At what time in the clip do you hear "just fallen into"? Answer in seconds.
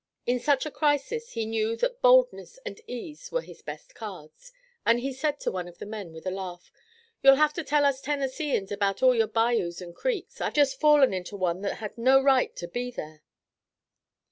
10.55-11.37